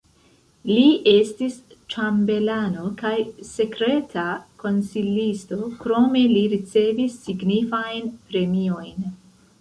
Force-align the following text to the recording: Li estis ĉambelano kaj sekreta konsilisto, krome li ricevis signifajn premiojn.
Li 0.67 0.85
estis 1.09 1.57
ĉambelano 1.95 2.85
kaj 3.03 3.13
sekreta 3.51 4.25
konsilisto, 4.65 5.61
krome 5.85 6.25
li 6.35 6.43
ricevis 6.57 7.23
signifajn 7.27 8.13
premiojn. 8.33 9.11